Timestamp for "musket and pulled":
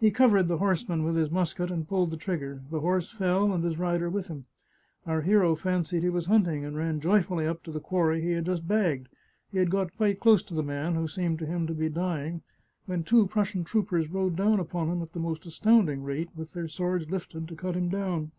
1.30-2.08